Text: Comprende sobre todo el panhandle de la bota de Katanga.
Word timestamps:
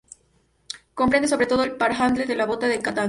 Comprende 0.95 1.27
sobre 1.27 1.45
todo 1.45 1.63
el 1.63 1.73
panhandle 1.77 2.25
de 2.25 2.35
la 2.35 2.47
bota 2.47 2.67
de 2.67 2.79
Katanga. 2.81 2.99